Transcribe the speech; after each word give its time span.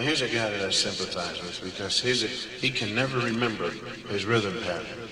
Here's 0.00 0.22
a 0.22 0.26
guy 0.26 0.50
that 0.50 0.60
I 0.60 0.70
sympathize 0.70 1.40
with 1.40 1.60
because 1.62 2.00
he 2.00 2.68
can 2.68 2.96
never 2.96 3.20
remember 3.20 3.70
his 4.08 4.24
rhythm 4.24 4.60
pattern. 4.64 5.08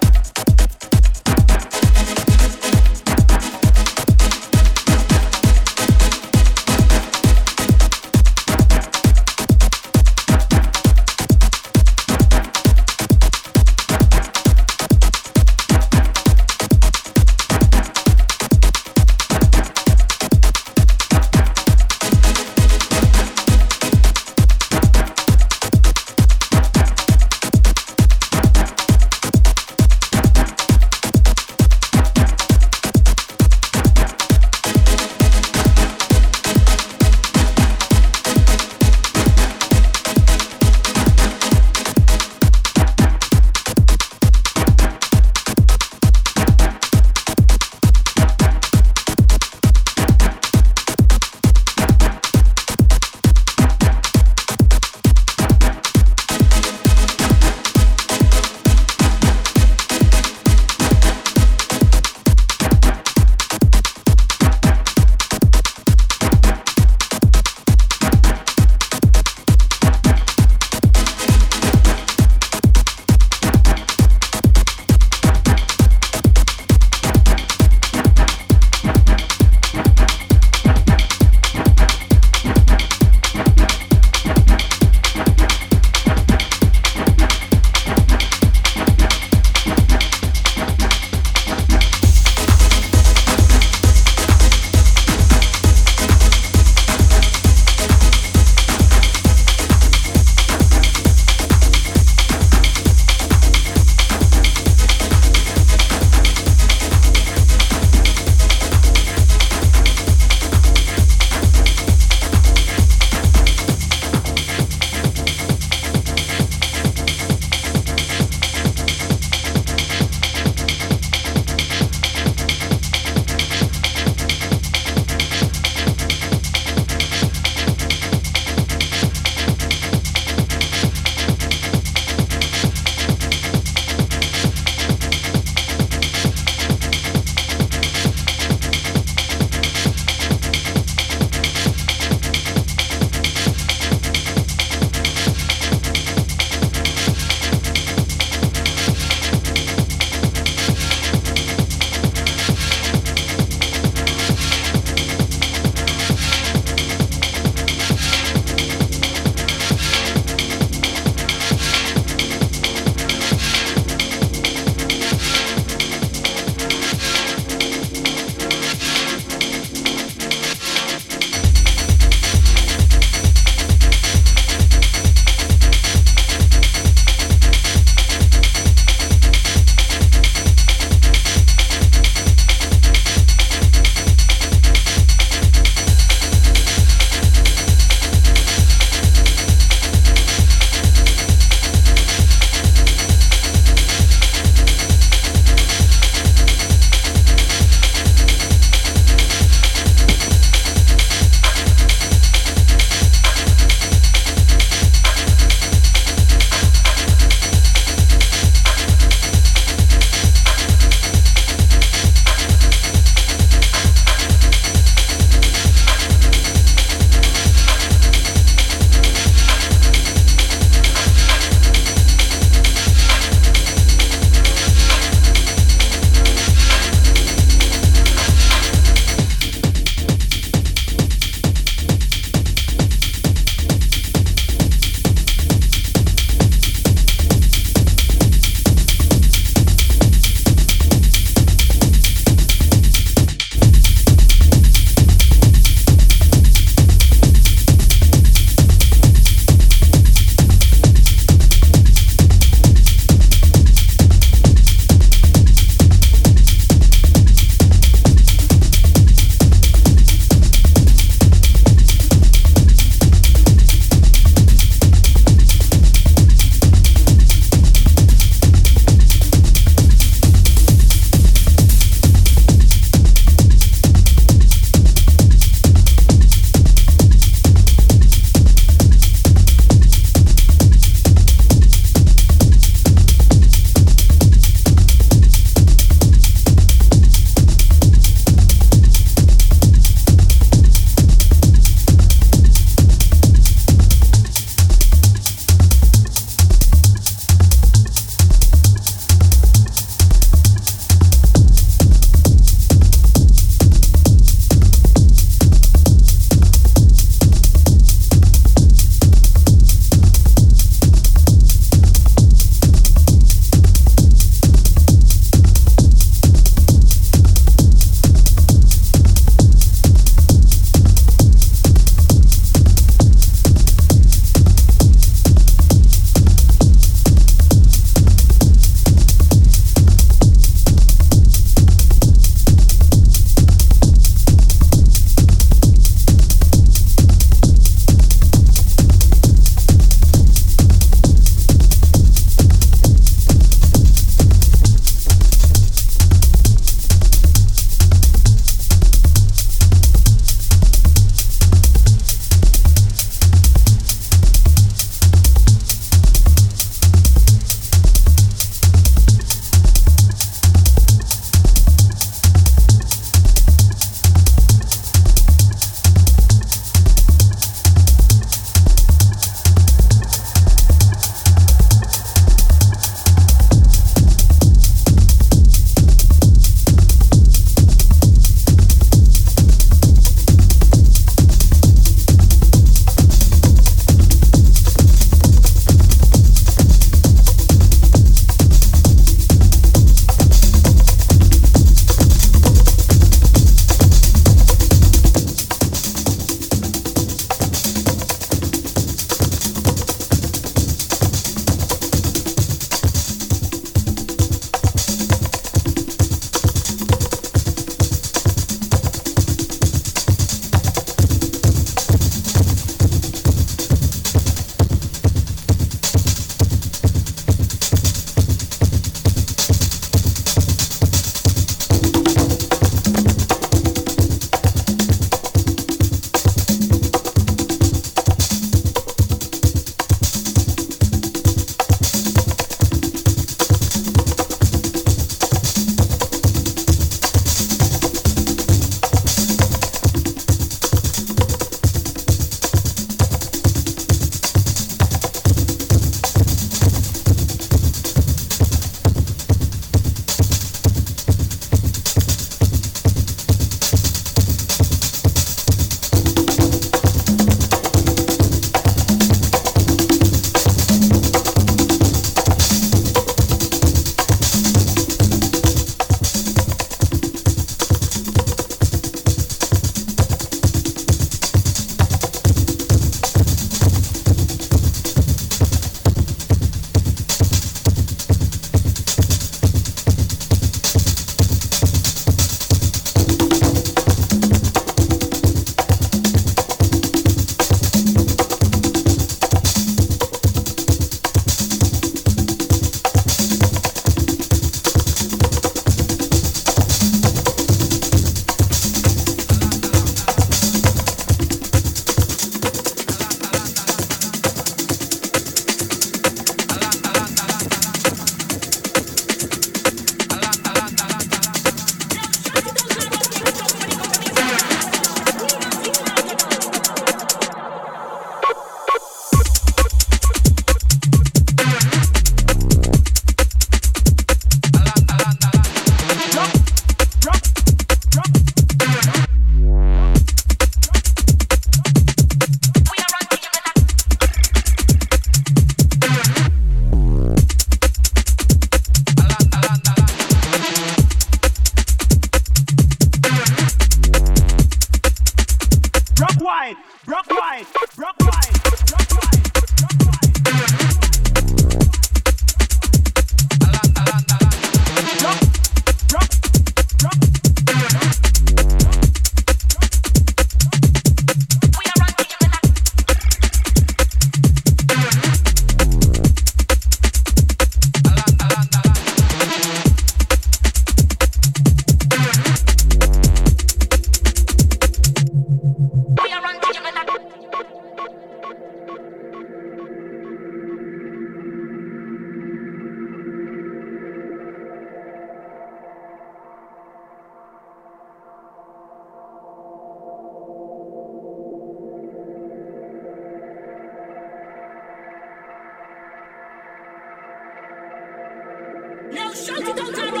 No, 598.91 599.13
shout 599.13 599.41
it 599.41 599.59
on 599.59 599.73
time. 599.73 600.00